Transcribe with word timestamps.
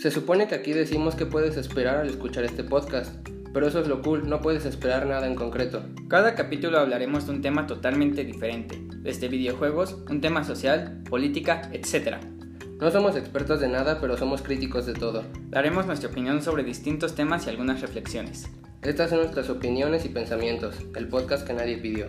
Se 0.00 0.10
supone 0.10 0.48
que 0.48 0.54
aquí 0.54 0.72
decimos 0.72 1.14
que 1.14 1.26
puedes 1.26 1.58
esperar 1.58 1.98
al 1.98 2.08
escuchar 2.08 2.44
este 2.44 2.64
podcast, 2.64 3.14
pero 3.52 3.68
eso 3.68 3.80
es 3.80 3.86
lo 3.86 4.00
cool, 4.00 4.30
no 4.30 4.40
puedes 4.40 4.64
esperar 4.64 5.04
nada 5.04 5.26
en 5.26 5.34
concreto. 5.34 5.82
Cada 6.08 6.34
capítulo 6.34 6.78
hablaremos 6.78 7.26
de 7.26 7.32
un 7.32 7.42
tema 7.42 7.66
totalmente 7.66 8.24
diferente, 8.24 8.80
desde 9.02 9.28
videojuegos, 9.28 9.98
un 10.08 10.22
tema 10.22 10.42
social, 10.42 11.02
política, 11.10 11.68
etc. 11.74 12.16
No 12.80 12.90
somos 12.90 13.14
expertos 13.14 13.60
de 13.60 13.68
nada, 13.68 14.00
pero 14.00 14.16
somos 14.16 14.40
críticos 14.40 14.86
de 14.86 14.94
todo. 14.94 15.22
Daremos 15.50 15.84
nuestra 15.84 16.08
opinión 16.08 16.40
sobre 16.40 16.64
distintos 16.64 17.14
temas 17.14 17.46
y 17.46 17.50
algunas 17.50 17.82
reflexiones. 17.82 18.48
Estas 18.80 19.10
son 19.10 19.18
nuestras 19.18 19.50
opiniones 19.50 20.06
y 20.06 20.08
pensamientos, 20.08 20.76
el 20.96 21.08
podcast 21.08 21.46
que 21.46 21.52
nadie 21.52 21.76
pidió. 21.76 22.06